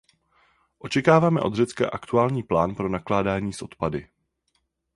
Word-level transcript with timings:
Očekáváme 0.77 1.41
od 1.41 1.55
Řecka 1.55 1.89
aktuální 1.89 2.43
plán 2.43 2.75
pro 2.75 2.89
nakládání 2.89 3.53
s 3.53 3.61
odpady. 3.61 4.07